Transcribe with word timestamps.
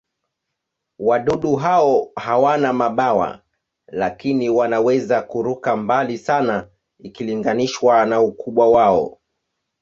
Wadudu 0.99 1.55
hao 1.55 2.11
hawana 2.15 2.73
mabawa, 2.73 3.41
lakini 3.87 4.49
wanaweza 4.49 5.21
kuruka 5.21 5.75
mbali 5.77 6.17
sana 6.17 6.69
ikilinganishwa 6.99 8.05
na 8.05 8.21
ukubwa 8.21 8.69
wao. 8.69 9.19